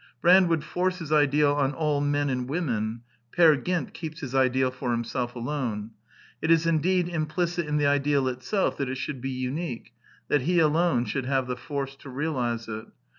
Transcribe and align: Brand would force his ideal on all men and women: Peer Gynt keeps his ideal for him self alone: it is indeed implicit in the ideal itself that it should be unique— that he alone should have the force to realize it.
Brand 0.19 0.49
would 0.49 0.63
force 0.63 0.97
his 0.97 1.11
ideal 1.11 1.51
on 1.53 1.75
all 1.75 2.01
men 2.01 2.31
and 2.31 2.49
women: 2.49 3.01
Peer 3.31 3.55
Gynt 3.55 3.93
keeps 3.93 4.21
his 4.21 4.33
ideal 4.33 4.71
for 4.71 4.91
him 4.91 5.03
self 5.03 5.35
alone: 5.35 5.91
it 6.41 6.49
is 6.49 6.65
indeed 6.65 7.07
implicit 7.07 7.67
in 7.67 7.77
the 7.77 7.85
ideal 7.85 8.27
itself 8.27 8.77
that 8.77 8.89
it 8.89 8.95
should 8.95 9.21
be 9.21 9.29
unique— 9.29 9.93
that 10.27 10.41
he 10.41 10.57
alone 10.57 11.05
should 11.05 11.27
have 11.27 11.45
the 11.45 11.55
force 11.55 11.95
to 11.97 12.09
realize 12.09 12.67
it. 12.67 12.87